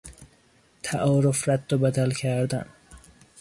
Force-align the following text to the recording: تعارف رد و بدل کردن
تعارف 0.83 1.49
رد 1.49 1.73
و 1.73 1.77
بدل 1.77 2.11
کردن 2.11 2.65